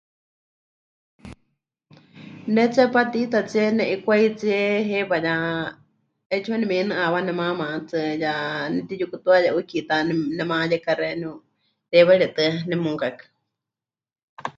Ne 2.53 2.63
tseepá 2.73 3.01
tiitatsie, 3.13 3.65
ne'ikwaitsie 3.77 4.61
heiwa, 4.89 5.17
ya 5.27 5.35
'eetsiwa 6.29 6.57
nemeinɨ'awá 6.59 7.19
nemaama 7.27 7.65
hetsɨa, 7.73 8.03
ya 8.23 8.31
nemɨtiyukutuaya 8.73 9.49
'uuwa 9.51 9.69
kiitá 9.69 9.95
nema... 10.07 10.25
nemayeka 10.37 10.91
xeenɨ́u 10.99 11.41
teiwaritɨa 11.89 12.47
nemukakɨ. 12.69 13.23